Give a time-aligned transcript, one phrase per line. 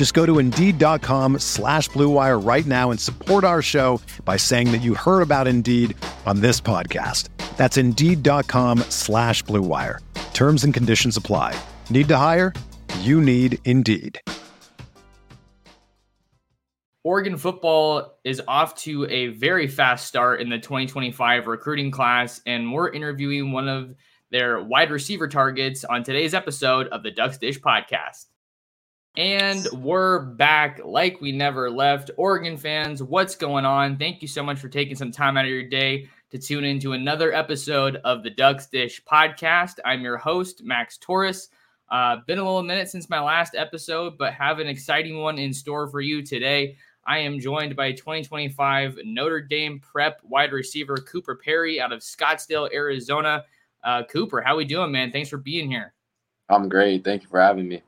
[0.00, 4.78] Just go to Indeed.com slash BlueWire right now and support our show by saying that
[4.78, 7.28] you heard about Indeed on this podcast.
[7.58, 9.98] That's Indeed.com slash BlueWire.
[10.32, 11.54] Terms and conditions apply.
[11.90, 12.54] Need to hire?
[13.00, 14.18] You need Indeed.
[17.04, 22.72] Oregon football is off to a very fast start in the 2025 recruiting class, and
[22.72, 23.94] we're interviewing one of
[24.30, 28.29] their wide receiver targets on today's episode of the Ducks Dish podcast.
[29.16, 32.12] And we're back like we never left.
[32.16, 33.96] Oregon fans, what's going on?
[33.96, 36.92] Thank you so much for taking some time out of your day to tune into
[36.92, 39.80] another episode of the Ducks Dish podcast.
[39.84, 41.48] I'm your host, Max Torres.
[41.88, 45.52] Uh, been a little minute since my last episode, but have an exciting one in
[45.52, 46.76] store for you today.
[47.04, 52.72] I am joined by 2025 Notre Dame prep wide receiver Cooper Perry out of Scottsdale,
[52.72, 53.44] Arizona.
[53.82, 55.10] Uh, Cooper, how we doing, man?
[55.10, 55.94] Thanks for being here.
[56.48, 57.02] I'm great.
[57.02, 57.82] Thank you for having me.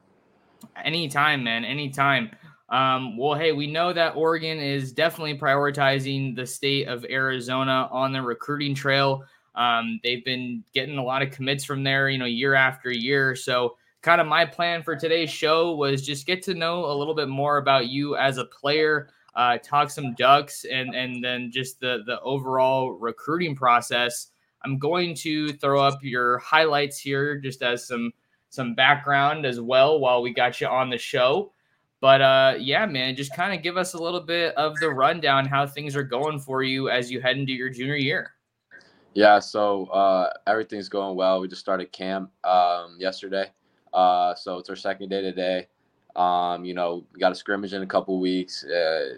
[0.84, 1.64] Anytime, man.
[1.64, 2.30] Anytime.
[2.68, 8.12] Um, well, hey, we know that Oregon is definitely prioritizing the state of Arizona on
[8.12, 9.24] the recruiting trail.
[9.54, 13.36] Um, they've been getting a lot of commits from there, you know, year after year.
[13.36, 17.14] So kind of my plan for today's show was just get to know a little
[17.14, 21.80] bit more about you as a player, uh, talk some ducks, and and then just
[21.80, 24.28] the the overall recruiting process.
[24.64, 28.12] I'm going to throw up your highlights here just as some
[28.52, 31.50] some background as well while we got you on the show.
[32.00, 35.46] But uh, yeah, man, just kind of give us a little bit of the rundown
[35.46, 38.34] how things are going for you as you head into your junior year.
[39.14, 41.40] Yeah, so uh, everything's going well.
[41.40, 43.50] We just started camp um, yesterday.
[43.94, 45.68] Uh, so it's our second day today.
[46.14, 48.64] Um, you know, we got a scrimmage in a couple weeks.
[48.64, 49.14] Uh,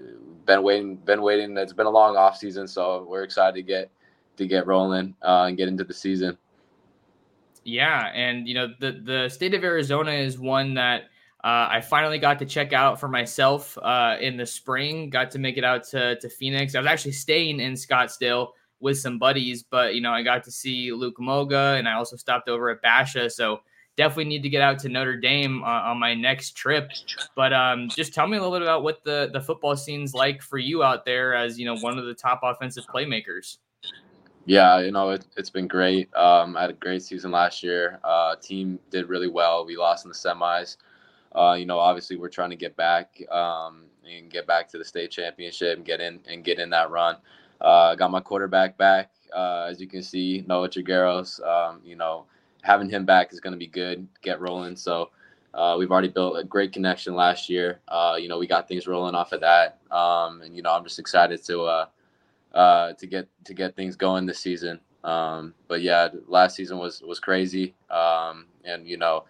[0.47, 1.57] been waiting, been waiting.
[1.57, 3.91] It's been a long off season, so we're excited to get
[4.37, 6.39] to get rolling uh, and get into the season.
[7.65, 11.05] Yeah, and you know the the state of Arizona is one that
[11.43, 15.11] uh, I finally got to check out for myself uh, in the spring.
[15.11, 16.75] Got to make it out to to Phoenix.
[16.75, 18.49] I was actually staying in Scottsdale
[18.81, 22.17] with some buddies, but you know I got to see Luke Moga, and I also
[22.17, 23.31] stopped over at Basha.
[23.31, 23.61] So
[23.97, 26.91] definitely need to get out to Notre Dame uh, on my next trip.
[27.37, 30.43] But um, just tell me a little bit about what the the football scene's like
[30.43, 33.59] for you out there as you know one of the top offensive playmakers.
[34.47, 36.15] Yeah, you know it, has been great.
[36.15, 37.99] Um, I had a great season last year.
[38.05, 39.65] Uh, team did really well.
[39.65, 40.77] We lost in the semis.
[41.35, 44.85] Uh, you know, obviously we're trying to get back um, and get back to the
[44.85, 47.17] state championship and get in and get in that run.
[47.61, 51.45] Uh, got my quarterback back, uh, as you can see, Noah Trigueros.
[51.47, 52.27] Um, you know,
[52.63, 54.07] having him back is going to be good.
[54.21, 54.77] Get rolling.
[54.77, 55.11] So
[55.55, 57.81] uh, we've already built a great connection last year.
[57.89, 60.85] Uh, you know, we got things rolling off of that, um, and you know, I'm
[60.85, 61.87] just excited to
[62.55, 64.81] uh, to get to get things going this season.
[65.03, 69.25] Um, but yeah, last season was was crazy, um, and you know,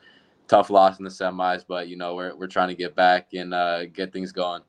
[0.47, 1.65] tough loss in the semis.
[1.67, 4.63] But you know, we're we're trying to get back and uh, get things going.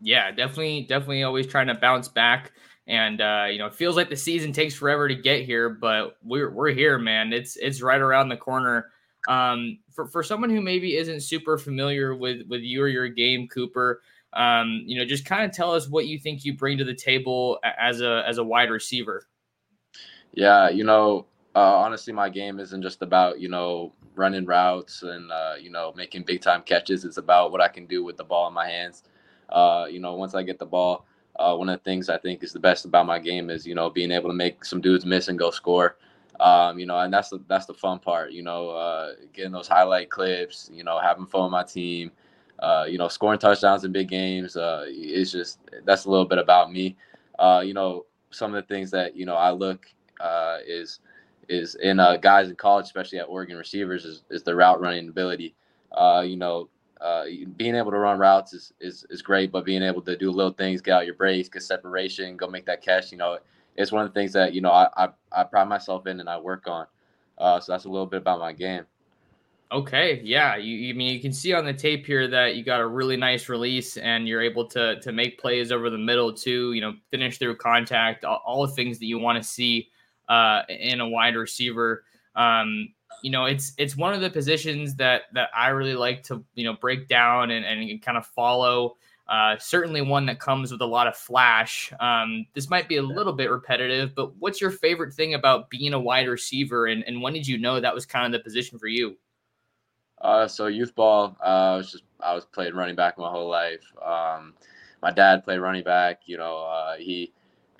[0.00, 2.52] Yeah, definitely, definitely, always trying to bounce back.
[2.86, 6.16] And uh, you know, it feels like the season takes forever to get here, but
[6.24, 7.32] we're we're here, man.
[7.32, 8.90] It's it's right around the corner.
[9.28, 13.46] Um, for for someone who maybe isn't super familiar with with you or your game,
[13.48, 14.00] Cooper,
[14.32, 16.94] um, you know, just kind of tell us what you think you bring to the
[16.94, 19.26] table as a as a wide receiver.
[20.32, 25.30] Yeah, you know, uh, honestly, my game isn't just about you know running routes and
[25.32, 27.04] uh, you know making big time catches.
[27.04, 29.02] It's about what I can do with the ball in my hands.
[29.48, 31.06] Uh, you know, once I get the ball,
[31.36, 33.74] uh, one of the things I think is the best about my game is you
[33.74, 35.96] know being able to make some dudes miss and go score.
[36.38, 38.32] Um, you know, and that's the that's the fun part.
[38.32, 40.70] You know, uh, getting those highlight clips.
[40.72, 42.12] You know, having fun with my team.
[42.60, 44.56] Uh, you know, scoring touchdowns in big games.
[44.56, 46.96] Uh, it's just that's a little bit about me.
[47.38, 49.86] Uh, you know, some of the things that you know I look
[50.20, 51.00] uh, is
[51.48, 55.54] is in guys in college, especially at Oregon receivers, is, is the route running ability.
[56.24, 56.68] you know,
[57.00, 57.24] uh,
[57.56, 60.52] being able to run routes is, is is great, but being able to do little
[60.52, 63.38] things, get out your breaks, get separation, go make that catch, you know,
[63.76, 66.28] it's one of the things that you know I I, I pride myself in and
[66.28, 66.86] I work on.
[67.38, 68.84] Uh, so that's a little bit about my game.
[69.72, 72.80] Okay, yeah, you, you mean you can see on the tape here that you got
[72.80, 76.72] a really nice release and you're able to to make plays over the middle too.
[76.72, 79.88] You know, finish through contact, all, all the things that you want to see
[80.28, 82.02] uh, in a wide receiver.
[82.34, 82.88] Um,
[83.22, 86.64] you know, it's it's one of the positions that that I really like to you
[86.64, 88.96] know break down and, and kind of follow.
[89.28, 91.92] Uh, certainly one that comes with a lot of flash.
[92.00, 95.92] Um, this might be a little bit repetitive, but what's your favorite thing about being
[95.92, 98.76] a wide receiver, and, and when did you know that was kind of the position
[98.76, 99.16] for you?
[100.20, 103.48] Uh, so youth ball, uh, I was just I was playing running back my whole
[103.48, 103.84] life.
[104.04, 104.54] Um,
[105.02, 106.22] my dad played running back.
[106.26, 107.32] You know, uh, he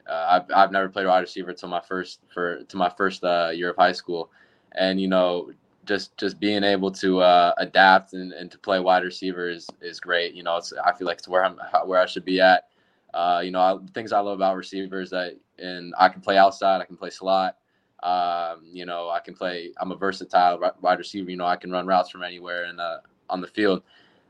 [0.08, 3.50] uh, I've I've never played wide receiver until my first for to my first uh,
[3.54, 4.30] year of high school,
[4.72, 5.50] and you know
[5.86, 9.98] just just being able to uh, adapt and, and to play wide receiver is, is
[10.00, 10.34] great.
[10.34, 12.64] You know, it's I feel like it's where I'm where I should be at.
[13.42, 16.84] you know, I, things I love about receivers that and I can play outside, I
[16.86, 17.56] can play slot.
[18.02, 19.72] Um, you know, I can play.
[19.78, 21.30] I'm a versatile wide receiver.
[21.30, 22.98] You know, I can run routes from anywhere and uh,
[23.28, 23.82] on the field,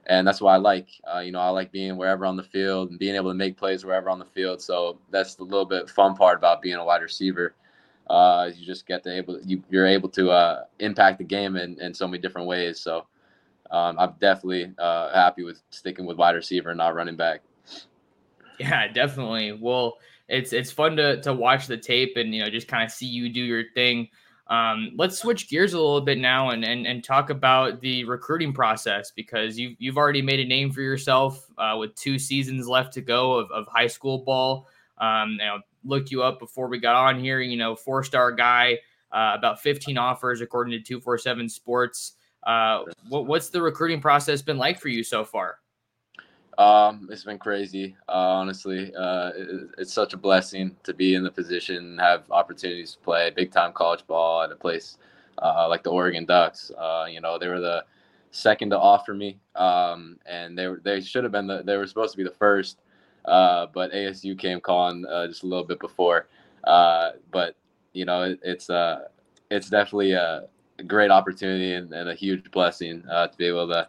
[0.07, 0.89] and that's what I like.
[1.13, 3.57] Uh, you know, I like being wherever on the field and being able to make
[3.57, 4.61] plays wherever on the field.
[4.61, 7.55] So that's the little bit fun part about being a wide receiver.
[8.09, 11.81] Uh, you just get to able you, you're able to uh, impact the game in,
[11.81, 12.81] in so many different ways.
[12.81, 13.07] So
[13.71, 17.43] um, I'm definitely uh, happy with sticking with wide receiver and not running back.
[18.59, 19.53] Yeah, definitely.
[19.53, 19.99] Well,
[20.31, 23.07] it's it's fun to to watch the tape and you know just kind of see
[23.07, 24.09] you do your thing.
[24.47, 28.53] Um, let's switch gears a little bit now and, and and talk about the recruiting
[28.53, 32.93] process because you've you've already made a name for yourself uh, with two seasons left
[32.95, 34.67] to go of, of high school ball.
[34.99, 37.41] Um, you know, looked you up before we got on here.
[37.41, 38.79] You know, four star guy,
[39.13, 42.13] uh, about 15 offers according to 247 Sports.
[42.45, 45.59] Uh, what, what's the recruiting process been like for you so far?
[46.61, 48.95] Um, it's been crazy, uh, honestly.
[48.95, 53.31] Uh, it, it's such a blessing to be in the position, have opportunities to play
[53.31, 54.99] big time college ball at a place
[55.39, 56.71] uh, like the Oregon Ducks.
[56.77, 57.83] Uh, you know, they were the
[58.31, 62.13] second to offer me, um, and they they should have been the they were supposed
[62.13, 62.81] to be the first,
[63.25, 66.27] uh, but ASU came calling uh, just a little bit before.
[66.67, 67.57] but
[67.95, 68.69] you know, it, it's
[69.51, 70.47] it's definitely a
[70.87, 73.89] great opportunity and, and a huge blessing to be able to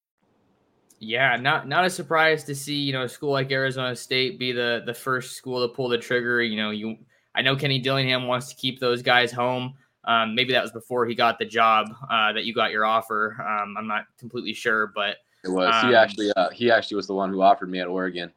[1.03, 4.51] Yeah, not not a surprise to see you know a school like Arizona State be
[4.51, 6.43] the the first school to pull the trigger.
[6.43, 6.95] You know, you
[7.33, 9.73] I know Kenny Dillingham wants to keep those guys home.
[10.05, 13.35] Um, maybe that was before he got the job uh, that you got your offer.
[13.39, 15.73] Um, I'm not completely sure, but it was.
[15.73, 18.31] Um, he actually uh, he actually was the one who offered me at Oregon,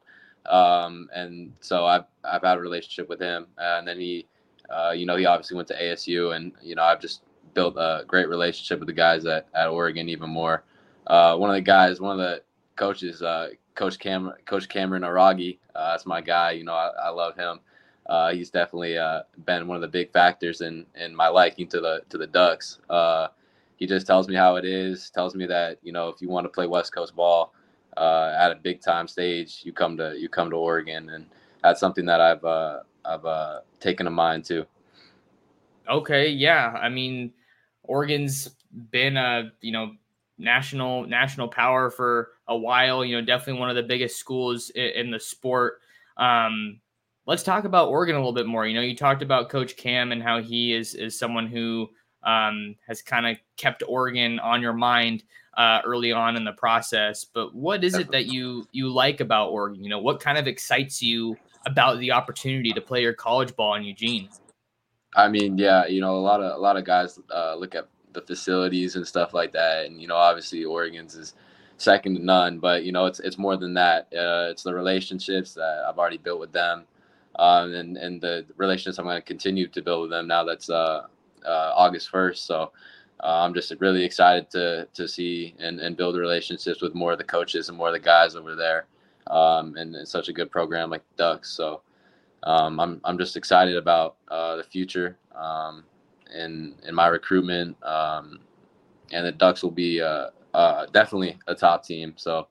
[0.47, 3.45] um, and so I've I've had a relationship with him.
[3.59, 4.25] and then he,
[4.71, 7.21] uh, you know, he obviously went to ASU, and you know I've just
[7.53, 10.63] built a great relationship with the guys at, at Oregon even more.
[11.05, 12.41] Uh, one of the guys, one of the
[12.75, 15.59] coaches, uh, Coach Cameron, Coach Cameron Aragi.
[15.75, 16.51] Uh, that's my guy.
[16.51, 17.59] You know, I, I love him.
[18.05, 21.81] Uh, he's definitely uh, been one of the big factors in in my liking to
[21.81, 22.79] the to the Ducks.
[22.89, 23.27] Uh,
[23.77, 25.09] he just tells me how it is.
[25.09, 27.53] Tells me that you know if you want to play West Coast ball
[27.97, 31.25] uh, at a big time stage, you come to you come to Oregon, and
[31.63, 32.45] that's something that I've
[33.05, 34.65] I've taken a mind to.
[35.89, 36.77] Okay, yeah.
[36.81, 37.31] I mean,
[37.83, 38.55] Oregon's
[38.91, 39.91] been a you know
[40.37, 43.03] national national power for a while.
[43.05, 45.79] You know, definitely one of the biggest schools in, in the sport.
[46.17, 46.79] Um,
[47.25, 48.65] let's talk about Oregon a little bit more.
[48.65, 51.89] You know, you talked about Coach Cam and how he is is someone who
[52.23, 55.23] um, has kind of kept Oregon on your mind
[55.57, 57.23] uh, early on in the process.
[57.23, 59.83] But what is it that you you like about Oregon?
[59.83, 63.75] You know, what kind of excites you about the opportunity to play your college ball
[63.75, 64.29] in Eugene?
[65.15, 67.87] I mean, yeah, you know, a lot of a lot of guys uh, look at
[68.15, 71.33] the facilities and stuff like that, and you know, obviously Oregon's is
[71.77, 72.59] second to none.
[72.59, 74.07] But you know, it's it's more than that.
[74.13, 76.85] Uh, it's the relationships that I've already built with them,
[77.37, 80.43] um, and and the relationships I'm going to continue to build with them now.
[80.43, 81.03] That's uh,
[81.45, 82.45] uh, August first.
[82.45, 82.71] So
[83.23, 87.17] uh, I'm just really excited to to see and, and build relationships with more of
[87.17, 88.87] the coaches and more of the guys over there,
[89.27, 91.51] um, and, and such a good program like Ducks.
[91.51, 91.81] So
[92.43, 95.83] um, I'm I'm just excited about uh, the future um,
[96.33, 98.39] in in my recruitment, um,
[99.11, 102.13] and the Ducks will be uh, uh, definitely a top team.
[102.17, 102.47] So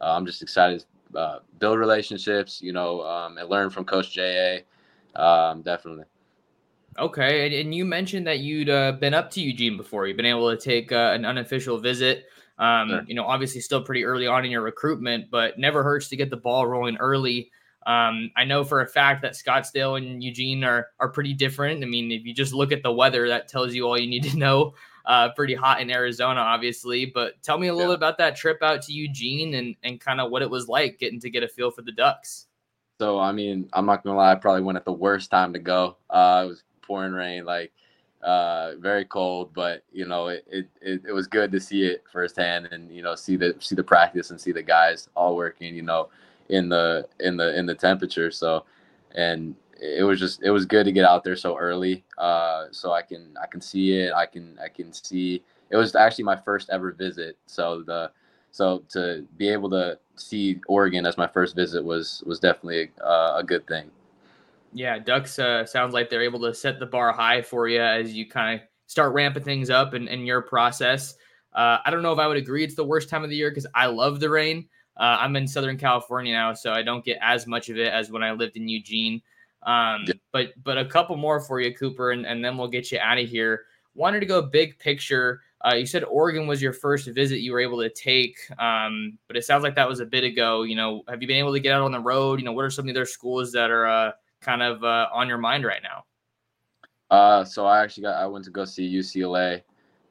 [0.00, 4.16] uh, I'm just excited to uh, build relationships, you know, um, and learn from Coach
[4.16, 4.58] Ja.
[5.16, 6.04] Um, definitely.
[6.98, 10.06] Okay, and, and, you mentioned that you'd uh, been up to Eugene before.
[10.06, 12.26] You've been able to take uh, an unofficial visit.
[12.58, 13.02] Um, sure.
[13.06, 16.28] You know, obviously still pretty early on in your recruitment, but never hurts to get
[16.28, 17.52] the ball rolling early.
[17.88, 21.82] Um, I know for a fact that Scottsdale and Eugene are are pretty different.
[21.82, 24.24] I mean, if you just look at the weather, that tells you all you need
[24.24, 24.74] to know.
[25.06, 27.06] Uh, pretty hot in Arizona, obviously.
[27.06, 27.96] But tell me a little yeah.
[27.96, 30.98] bit about that trip out to Eugene and and kind of what it was like
[30.98, 32.46] getting to get a feel for the Ducks.
[33.00, 35.58] So I mean, I'm not gonna lie, I probably went at the worst time to
[35.58, 35.96] go.
[36.10, 37.72] Uh, it was pouring rain, like
[38.22, 42.04] uh, very cold, but you know, it, it, it, it was good to see it
[42.12, 45.74] firsthand and, you know, see the, see the practice and see the guys all working,
[45.74, 46.08] you know,
[46.48, 48.30] in the, in the, in the temperature.
[48.30, 48.64] So,
[49.14, 52.04] and it was just, it was good to get out there so early.
[52.16, 54.12] Uh, so I can, I can see it.
[54.12, 57.36] I can, I can see, it was actually my first ever visit.
[57.46, 58.10] So the,
[58.50, 63.36] so to be able to see Oregon as my first visit was, was definitely a,
[63.36, 63.90] a good thing.
[64.72, 68.12] Yeah, Ducks uh, sounds like they're able to set the bar high for you as
[68.14, 71.14] you kind of start ramping things up in, in your process.
[71.54, 73.50] Uh, I don't know if I would agree it's the worst time of the year
[73.50, 74.68] because I love the rain.
[74.98, 78.10] Uh, I'm in Southern California now, so I don't get as much of it as
[78.10, 79.22] when I lived in Eugene.
[79.62, 80.14] Um, yeah.
[80.32, 83.18] But but a couple more for you, Cooper, and, and then we'll get you out
[83.18, 83.66] of here.
[83.94, 85.42] Wanted to go big picture.
[85.64, 89.36] Uh, you said Oregon was your first visit you were able to take, um, but
[89.36, 90.62] it sounds like that was a bit ago.
[90.62, 92.38] You know, have you been able to get out on the road?
[92.38, 95.08] You know, what are some of the other schools that are uh, kind of uh,
[95.12, 96.04] on your mind right now?
[97.10, 99.62] Uh, so I actually got I went to go see UCLA,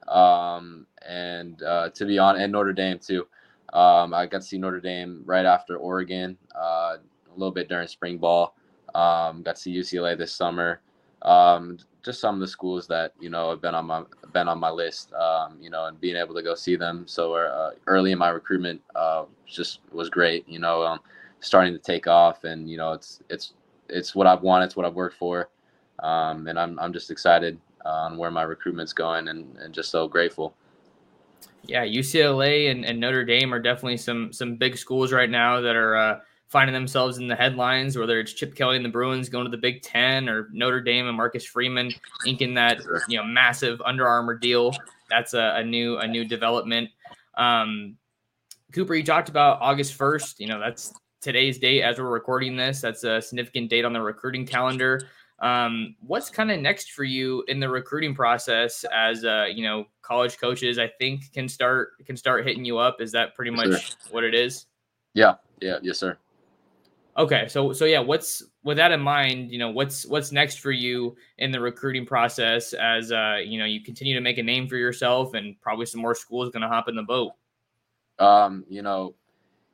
[0.08, 3.28] um, and uh, to be honest, and Notre Dame too.
[3.74, 7.88] Um, I got to see Notre Dame right after Oregon, uh, a little bit during
[7.88, 8.56] spring ball.
[8.96, 10.82] Um, got to see UCLA this summer.
[11.24, 14.60] Um, just some of the schools that you know have been on my been on
[14.60, 15.12] my list.
[15.14, 18.30] Um, you know, and being able to go see them so uh, early in my
[18.30, 20.48] recruitment uh, just was great.
[20.48, 21.00] You know, um,
[21.42, 23.54] starting to take off, and you know, it's it's
[23.90, 24.66] it's what I've wanted.
[24.66, 25.50] It's what I've worked for,
[26.00, 30.08] um, and I'm I'm just excited on where my recruitment's going, and, and just so
[30.08, 30.56] grateful.
[31.64, 35.76] Yeah, UCLA and, and Notre Dame are definitely some some big schools right now that
[35.76, 37.98] are uh, finding themselves in the headlines.
[37.98, 41.08] Whether it's Chip Kelly and the Bruins going to the Big Ten, or Notre Dame
[41.08, 41.92] and Marcus Freeman
[42.26, 42.80] inking that
[43.10, 44.74] you know massive Under Armour deal.
[45.10, 46.90] That's a, a new a new development.
[47.36, 47.98] Um,
[48.74, 50.40] Cooper, you talked about August first.
[50.40, 52.80] You know that's today's date as we're recording this.
[52.80, 55.02] That's a significant date on the recruiting calendar.
[55.40, 59.86] Um, what's kind of next for you in the recruiting process as uh, you know
[60.02, 60.80] college coaches?
[60.80, 63.02] I think can start can start hitting you up.
[63.02, 64.66] Is that pretty much what it is?
[65.14, 66.18] Yeah, yeah, yes, sir.
[67.18, 69.52] Okay, so so yeah, what's with that in mind?
[69.52, 73.66] You know, what's what's next for you in the recruiting process as uh, you know
[73.66, 76.68] you continue to make a name for yourself, and probably some more schools going to
[76.68, 77.32] hop in the boat.
[78.20, 79.16] Um, you know,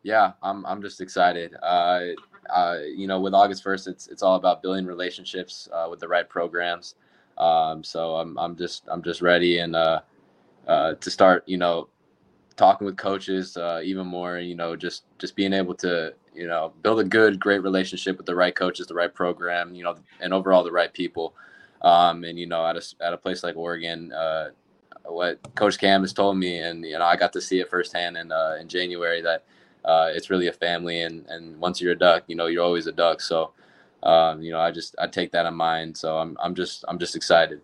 [0.03, 1.53] yeah, I'm I'm just excited.
[1.62, 2.08] Uh,
[2.50, 6.07] uh, you know, with August first, it's it's all about building relationships uh, with the
[6.07, 6.95] right programs.
[7.38, 10.01] Um, so I'm I'm just I'm just ready and uh,
[10.67, 11.43] uh, to start.
[11.47, 11.89] You know,
[12.55, 14.39] talking with coaches uh, even more.
[14.39, 18.25] You know, just just being able to you know build a good, great relationship with
[18.25, 19.73] the right coaches, the right program.
[19.75, 21.35] You know, and overall the right people.
[21.81, 24.12] Um, and you know, at a at a place like Oregon.
[24.12, 24.50] Uh,
[25.05, 28.15] what Coach Cam has told me, and you know, I got to see it firsthand
[28.15, 29.43] in in January that
[29.85, 31.01] uh, it's really a family.
[31.01, 33.21] And, and once you're a duck, you know, you're always a duck.
[33.21, 33.51] So,
[34.03, 35.97] um, you know, I just, I take that in mind.
[35.97, 37.61] So I'm, I'm just, I'm just excited.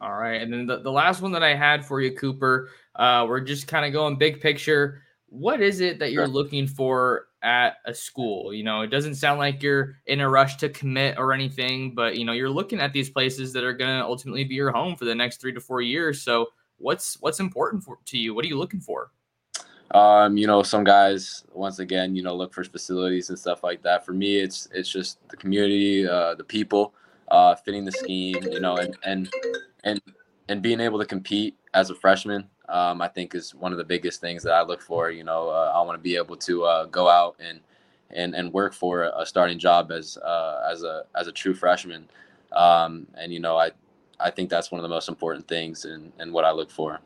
[0.00, 0.40] All right.
[0.40, 3.66] And then the, the last one that I had for you, Cooper, uh, we're just
[3.66, 5.02] kind of going big picture.
[5.28, 8.54] What is it that you're looking for at a school?
[8.54, 12.16] You know, it doesn't sound like you're in a rush to commit or anything, but
[12.16, 14.96] you know, you're looking at these places that are going to ultimately be your home
[14.96, 16.22] for the next three to four years.
[16.22, 16.46] So,
[16.78, 18.34] what's what's important for, to you?
[18.34, 19.10] What are you looking for?
[19.92, 23.82] Um, you know, some guys once again, you know, look for facilities and stuff like
[23.82, 24.04] that.
[24.04, 26.94] For me, it's it's just the community, uh, the people,
[27.28, 29.30] uh, fitting the scheme, you know, and and
[29.84, 30.00] and
[30.48, 32.48] and being able to compete as a freshman.
[32.68, 35.10] Um, I think is one of the biggest things that I look for.
[35.10, 37.60] You know, uh, I want to be able to uh, go out and
[38.10, 42.08] and and work for a starting job as uh, as a as a true freshman.
[42.52, 43.70] Um, and you know, I
[44.20, 47.00] I think that's one of the most important things and and what I look for.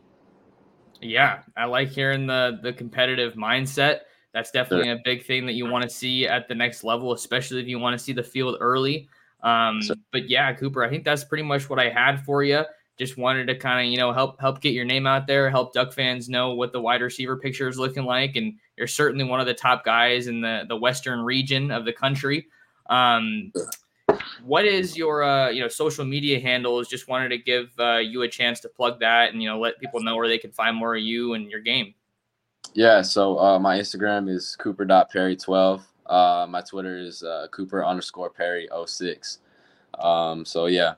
[1.03, 4.01] Yeah, I like hearing the the competitive mindset.
[4.33, 4.95] That's definitely sure.
[4.95, 7.79] a big thing that you want to see at the next level, especially if you
[7.79, 9.09] want to see the field early.
[9.43, 12.65] Um, so, but yeah, Cooper, I think that's pretty much what I had for you.
[12.99, 15.73] Just wanted to kind of you know help help get your name out there, help
[15.73, 19.41] Duck fans know what the wide receiver picture is looking like, and you're certainly one
[19.41, 22.47] of the top guys in the the western region of the country.
[22.89, 23.53] Um,
[24.45, 26.89] what is your uh, you know social media handles?
[26.89, 29.79] Just wanted to give uh, you a chance to plug that and you know let
[29.79, 31.95] people know where they can find more of you and your game.
[32.75, 35.83] Yeah, so uh, my Instagram is cooper.perry12.
[36.07, 39.39] Uh, my Twitter is uh, cooper underscore perry 06.
[39.99, 40.95] Um, so yeah.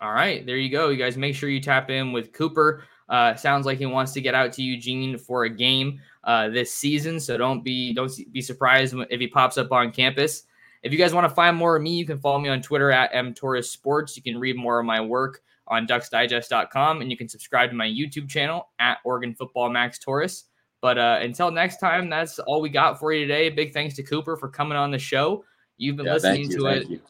[0.00, 0.90] All right, there you go.
[0.90, 2.84] You guys make sure you tap in with Cooper.
[3.08, 6.72] Uh, sounds like he wants to get out to Eugene for a game uh, this
[6.72, 10.42] season, so don't be don't be surprised if he pops up on campus.
[10.86, 12.92] If you guys want to find more of me, you can follow me on Twitter
[12.92, 14.14] at mtorressports.
[14.14, 17.88] You can read more of my work on ducksdigest.com and you can subscribe to my
[17.88, 20.44] YouTube channel at Oregon Football Max Torres.
[20.80, 23.50] But uh, until next time, that's all we got for you today.
[23.50, 25.44] Big thanks to Cooper for coming on the show.
[25.76, 26.88] You've been yeah, listening to it.
[26.88, 27.00] You.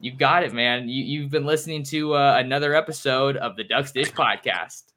[0.00, 0.86] You've got it, man.
[0.86, 4.92] You, you've been listening to uh, another episode of the Ducks Dish Podcast.